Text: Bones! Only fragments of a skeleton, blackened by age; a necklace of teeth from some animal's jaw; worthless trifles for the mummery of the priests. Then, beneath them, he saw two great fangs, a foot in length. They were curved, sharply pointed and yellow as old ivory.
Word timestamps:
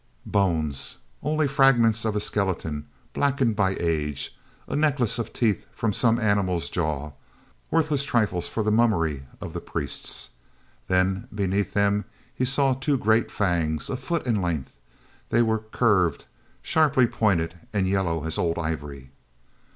Bones! 0.25 0.97
Only 1.21 1.47
fragments 1.47 2.05
of 2.05 2.15
a 2.15 2.19
skeleton, 2.19 2.87
blackened 3.13 3.55
by 3.55 3.75
age; 3.75 4.35
a 4.67 4.75
necklace 4.75 5.19
of 5.19 5.31
teeth 5.31 5.67
from 5.71 5.93
some 5.93 6.19
animal's 6.19 6.71
jaw; 6.71 7.11
worthless 7.69 8.03
trifles 8.03 8.47
for 8.47 8.63
the 8.63 8.71
mummery 8.71 9.27
of 9.39 9.53
the 9.53 9.61
priests. 9.61 10.31
Then, 10.87 11.27
beneath 11.31 11.73
them, 11.75 12.05
he 12.33 12.45
saw 12.45 12.73
two 12.73 12.97
great 12.97 13.29
fangs, 13.29 13.91
a 13.91 13.95
foot 13.95 14.25
in 14.25 14.41
length. 14.41 14.73
They 15.29 15.43
were 15.43 15.59
curved, 15.59 16.25
sharply 16.63 17.05
pointed 17.05 17.59
and 17.71 17.87
yellow 17.87 18.23
as 18.25 18.39
old 18.39 18.57
ivory. 18.57 19.11